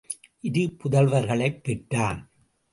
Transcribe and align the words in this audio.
இரு 0.39 0.75
புதல்வர்களைப் 0.77 1.63
பெற்றான். 1.63 2.31